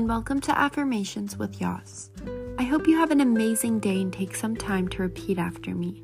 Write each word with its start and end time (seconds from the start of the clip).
and 0.00 0.08
welcome 0.08 0.40
to 0.40 0.58
Affirmations 0.58 1.36
with 1.36 1.60
Yas. 1.60 2.08
I 2.58 2.62
hope 2.62 2.86
you 2.86 2.96
have 2.96 3.10
an 3.10 3.20
amazing 3.20 3.80
day 3.80 4.00
and 4.00 4.10
take 4.10 4.34
some 4.34 4.56
time 4.56 4.88
to 4.88 5.02
repeat 5.02 5.36
after 5.36 5.74
me. 5.74 6.02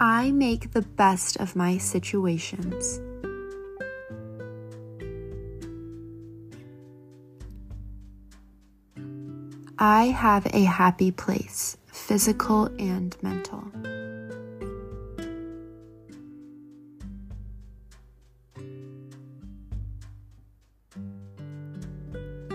I 0.00 0.30
make 0.32 0.70
the 0.72 0.86
best 0.96 1.36
of 1.36 1.54
my 1.54 1.76
situations. 1.76 3.02
I 9.78 10.06
have 10.06 10.46
a 10.54 10.64
happy 10.64 11.10
place, 11.12 11.76
physical 12.08 12.70
and 12.78 13.14
mental. 13.22 13.62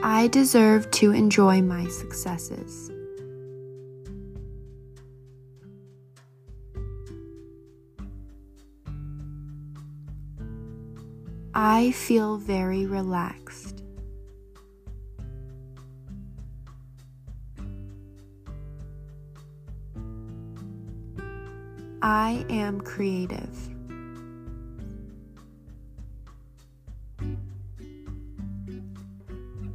I 0.01 0.27
deserve 0.29 0.89
to 0.89 1.11
enjoy 1.11 1.61
my 1.61 1.87
successes. 1.87 2.89
I 11.53 11.91
feel 11.91 12.37
very 12.37 12.87
relaxed. 12.87 13.82
I 22.05 22.45
am 22.49 22.81
creative. 22.81 23.69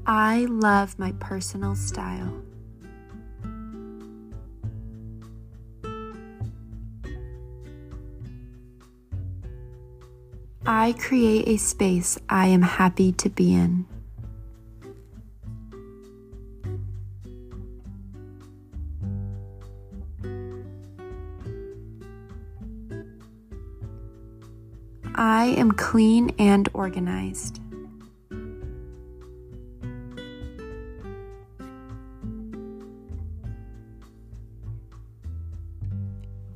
I 0.07 0.45
love 0.45 0.99
my 0.99 1.13
personal 1.21 1.75
style. 1.75 2.43
I 10.67 10.93
create 10.99 11.49
a 11.49 11.57
space 11.57 12.19
I 12.29 12.49
am 12.49 12.61
happy 12.61 13.13
to 13.13 13.31
be 13.31 13.55
in. 13.55 13.87
I 25.21 25.47
am 25.47 25.73
clean 25.73 26.33
and 26.39 26.69
organized. 26.75 27.61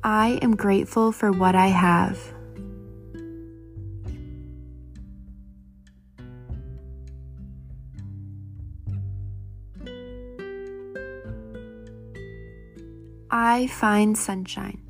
I 0.01 0.39
am 0.41 0.55
grateful 0.55 1.11
for 1.11 1.33
what 1.33 1.55
I 1.55 1.67
have. 1.67 2.17
I 13.29 13.67
find 13.67 14.17
sunshine. 14.17 14.82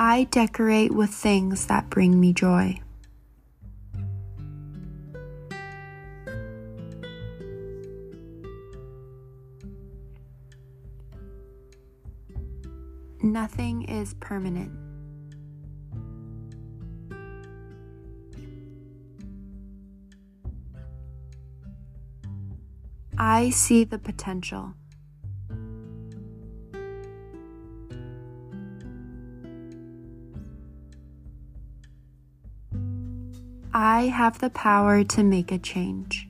I 0.00 0.28
decorate 0.30 0.94
with 0.94 1.10
things 1.10 1.66
that 1.66 1.90
bring 1.90 2.20
me 2.20 2.32
joy. 2.32 2.78
Nothing 13.20 13.82
is 13.82 14.14
permanent. 14.14 14.70
I 23.18 23.50
see 23.50 23.82
the 23.82 23.98
potential. 23.98 24.74
I 33.80 34.08
have 34.08 34.40
the 34.40 34.50
power 34.50 35.04
to 35.04 35.22
make 35.22 35.52
a 35.52 35.58
change. 35.58 36.28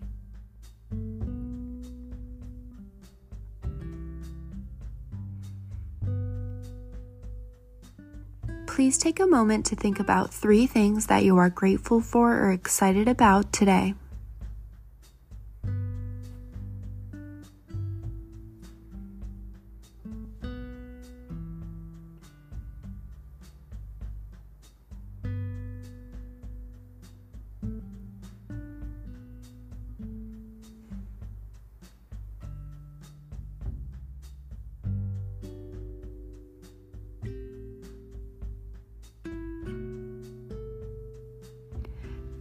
Please 8.66 8.98
take 8.98 9.18
a 9.18 9.26
moment 9.26 9.64
to 9.64 9.76
think 9.76 9.98
about 9.98 10.30
three 10.30 10.66
things 10.66 11.06
that 11.06 11.24
you 11.24 11.38
are 11.38 11.48
grateful 11.48 12.02
for 12.02 12.38
or 12.38 12.52
excited 12.52 13.08
about 13.08 13.50
today. 13.50 13.94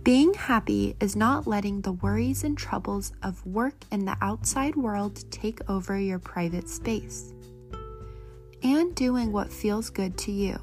Being 0.07 0.35
happy 0.35 0.95
is 1.01 1.17
not 1.17 1.47
letting 1.47 1.81
the 1.81 1.91
worries 1.91 2.45
and 2.45 2.57
troubles 2.57 3.11
of 3.23 3.45
work 3.45 3.75
and 3.91 4.07
the 4.07 4.15
outside 4.21 4.77
world 4.77 5.29
take 5.31 5.59
over 5.69 5.99
your 5.99 6.17
private 6.17 6.69
space. 6.69 7.33
And 8.63 8.95
doing 8.95 9.33
what 9.33 9.51
feels 9.51 9.89
good 9.89 10.17
to 10.19 10.31
you, 10.31 10.61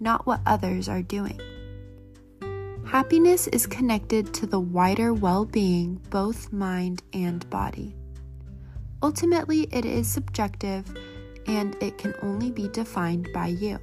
not 0.00 0.26
what 0.26 0.40
others 0.46 0.88
are 0.88 1.00
doing. 1.00 1.40
Happiness 2.84 3.46
is 3.46 3.68
connected 3.68 4.34
to 4.34 4.48
the 4.48 4.58
wider 4.58 5.14
well 5.14 5.44
being, 5.44 6.00
both 6.10 6.52
mind 6.52 7.04
and 7.12 7.48
body. 7.50 7.94
Ultimately, 9.00 9.68
it 9.70 9.84
is 9.84 10.08
subjective 10.08 10.92
and 11.46 11.80
it 11.80 11.98
can 11.98 12.14
only 12.20 12.50
be 12.50 12.66
defined 12.66 13.28
by 13.32 13.46
you. 13.46 13.78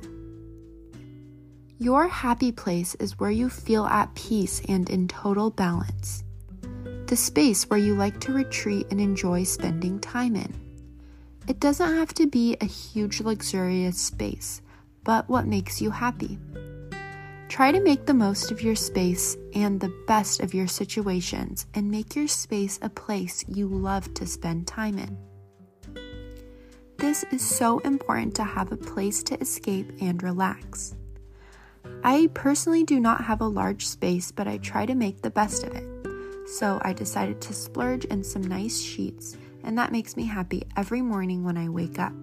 Your 1.81 2.09
happy 2.09 2.51
place 2.51 2.93
is 2.95 3.17
where 3.19 3.31
you 3.31 3.49
feel 3.49 3.85
at 3.85 4.13
peace 4.13 4.61
and 4.67 4.89
in 4.89 5.07
total 5.07 5.49
balance. 5.49 6.25
The 7.05 7.15
space 7.15 7.69
where 7.69 7.79
you 7.79 7.95
like 7.95 8.19
to 8.19 8.33
retreat 8.33 8.87
and 8.91 8.99
enjoy 8.99 9.45
spending 9.45 9.97
time 10.01 10.35
in. 10.35 10.53
It 11.47 11.61
doesn't 11.61 11.95
have 11.95 12.13
to 12.15 12.27
be 12.27 12.57
a 12.59 12.65
huge, 12.65 13.21
luxurious 13.21 13.97
space, 13.97 14.61
but 15.05 15.29
what 15.29 15.47
makes 15.47 15.81
you 15.81 15.89
happy. 15.89 16.37
Try 17.47 17.71
to 17.71 17.79
make 17.79 18.05
the 18.05 18.13
most 18.13 18.51
of 18.51 18.61
your 18.61 18.75
space 18.75 19.37
and 19.55 19.79
the 19.79 19.95
best 20.05 20.41
of 20.41 20.53
your 20.53 20.67
situations 20.67 21.65
and 21.73 21.89
make 21.89 22.13
your 22.13 22.27
space 22.27 22.77
a 22.81 22.89
place 22.89 23.45
you 23.47 23.69
love 23.69 24.13
to 24.15 24.27
spend 24.27 24.67
time 24.67 24.99
in. 24.99 25.17
This 26.97 27.23
is 27.31 27.41
so 27.41 27.79
important 27.79 28.35
to 28.35 28.43
have 28.43 28.73
a 28.73 28.77
place 28.77 29.23
to 29.23 29.39
escape 29.39 29.93
and 30.01 30.21
relax. 30.21 30.93
I 32.03 32.29
personally 32.33 32.83
do 32.83 32.99
not 32.99 33.25
have 33.25 33.41
a 33.41 33.47
large 33.47 33.85
space, 33.85 34.31
but 34.31 34.47
I 34.47 34.57
try 34.57 34.85
to 34.85 34.95
make 34.95 35.21
the 35.21 35.29
best 35.29 35.63
of 35.63 35.73
it. 35.75 35.85
So 36.47 36.79
I 36.83 36.93
decided 36.93 37.41
to 37.41 37.53
splurge 37.53 38.05
in 38.05 38.23
some 38.23 38.41
nice 38.41 38.81
sheets, 38.81 39.37
and 39.63 39.77
that 39.77 39.91
makes 39.91 40.15
me 40.15 40.25
happy 40.25 40.63
every 40.77 41.01
morning 41.01 41.43
when 41.43 41.57
I 41.57 41.69
wake 41.69 41.99
up. 41.99 42.13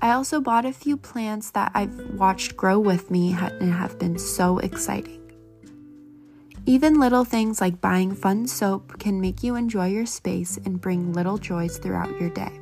I 0.00 0.12
also 0.12 0.40
bought 0.40 0.64
a 0.64 0.72
few 0.72 0.96
plants 0.96 1.50
that 1.50 1.70
I've 1.74 1.96
watched 2.14 2.56
grow 2.56 2.80
with 2.80 3.10
me 3.10 3.36
and 3.38 3.72
have 3.72 3.98
been 3.98 4.18
so 4.18 4.58
exciting. 4.58 5.20
Even 6.64 6.98
little 6.98 7.24
things 7.24 7.60
like 7.60 7.80
buying 7.80 8.14
fun 8.14 8.46
soap 8.46 8.98
can 8.98 9.20
make 9.20 9.42
you 9.42 9.54
enjoy 9.54 9.86
your 9.86 10.06
space 10.06 10.58
and 10.64 10.80
bring 10.80 11.12
little 11.12 11.36
joys 11.36 11.78
throughout 11.78 12.20
your 12.20 12.30
day. 12.30 12.61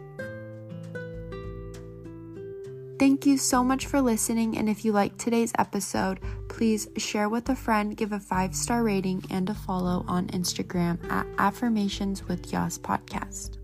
Thank 3.00 3.24
you 3.24 3.38
so 3.38 3.64
much 3.64 3.86
for 3.86 4.02
listening. 4.02 4.58
And 4.58 4.68
if 4.68 4.84
you 4.84 4.92
liked 4.92 5.18
today's 5.18 5.52
episode, 5.56 6.20
please 6.50 6.86
share 6.98 7.30
with 7.30 7.48
a 7.48 7.56
friend, 7.56 7.96
give 7.96 8.12
a 8.12 8.20
five 8.20 8.54
star 8.54 8.82
rating, 8.82 9.24
and 9.30 9.48
a 9.48 9.54
follow 9.54 10.04
on 10.06 10.26
Instagram 10.26 11.02
at 11.10 11.26
Affirmations 11.38 12.28
with 12.28 12.52
Yas 12.52 12.78
Podcast. 12.78 13.56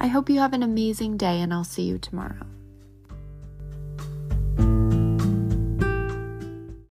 I 0.00 0.06
hope 0.06 0.30
you 0.30 0.40
have 0.40 0.54
an 0.54 0.62
amazing 0.62 1.18
day, 1.18 1.42
and 1.42 1.52
I'll 1.52 1.62
see 1.62 1.82
you 1.82 1.98
tomorrow. 1.98 2.55